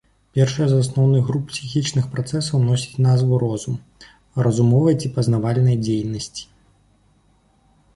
[0.37, 3.79] Першая з асноўных груп псіхічных працэсаў носіць назву розум,
[4.49, 6.43] разумовай ці пазнавальнай дзейнасці.